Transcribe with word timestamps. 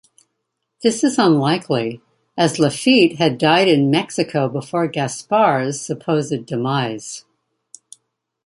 This 0.81 1.03
is 1.03 1.19
unlikely, 1.19 2.01
as 2.35 2.57
Lafitte 2.57 3.17
had 3.19 3.37
died 3.37 3.67
in 3.67 3.91
Mexico 3.91 4.49
before 4.49 4.87
Gaspar's 4.87 5.79
supposed 5.79 6.43
demise. 6.47 7.23